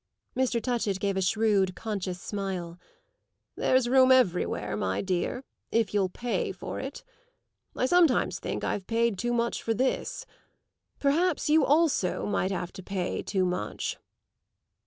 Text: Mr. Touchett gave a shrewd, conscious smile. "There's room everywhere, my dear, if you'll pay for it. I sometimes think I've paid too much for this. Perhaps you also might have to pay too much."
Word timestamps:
Mr. 0.35 0.59
Touchett 0.59 0.99
gave 0.99 1.15
a 1.15 1.21
shrewd, 1.21 1.75
conscious 1.75 2.19
smile. 2.19 2.79
"There's 3.55 3.87
room 3.87 4.11
everywhere, 4.11 4.75
my 4.75 4.99
dear, 5.03 5.43
if 5.71 5.93
you'll 5.93 6.09
pay 6.09 6.51
for 6.51 6.79
it. 6.79 7.03
I 7.75 7.85
sometimes 7.85 8.39
think 8.39 8.63
I've 8.63 8.87
paid 8.87 9.19
too 9.19 9.31
much 9.31 9.61
for 9.61 9.75
this. 9.75 10.25
Perhaps 10.97 11.51
you 11.51 11.63
also 11.63 12.25
might 12.25 12.49
have 12.49 12.73
to 12.73 12.81
pay 12.81 13.21
too 13.21 13.45
much." 13.45 13.97